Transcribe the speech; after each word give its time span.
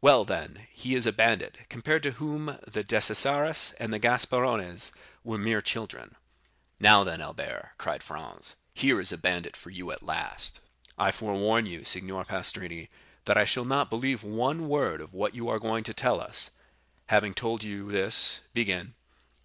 "Well, 0.00 0.24
then, 0.24 0.68
he 0.72 0.94
is 0.94 1.06
a 1.06 1.12
bandit, 1.12 1.58
compared 1.68 2.04
to 2.04 2.12
whom 2.22 2.56
the 2.68 2.84
Decesaris 2.84 3.72
and 3.80 3.92
the 3.92 3.98
Gasparones 3.98 4.92
were 5.24 5.38
mere 5.38 5.60
children." 5.60 6.14
"Now 6.78 7.02
then, 7.02 7.20
Albert," 7.20 7.72
cried 7.76 8.00
Franz, 8.04 8.54
"here 8.74 9.00
is 9.00 9.10
a 9.10 9.18
bandit 9.18 9.56
for 9.56 9.70
you 9.70 9.90
at 9.90 10.04
last." 10.04 10.60
"I 10.96 11.10
forewarn 11.10 11.66
you, 11.66 11.82
Signor 11.82 12.24
Pastrini, 12.26 12.90
that 13.24 13.36
I 13.36 13.44
shall 13.44 13.64
not 13.64 13.90
believe 13.90 14.22
one 14.22 14.68
word 14.68 15.00
of 15.00 15.12
what 15.12 15.34
you 15.34 15.48
are 15.48 15.58
going 15.58 15.82
to 15.82 15.92
tell 15.92 16.20
us; 16.20 16.50
having 17.06 17.34
told 17.34 17.64
you 17.64 17.90
this, 17.90 18.42
begin. 18.54 18.94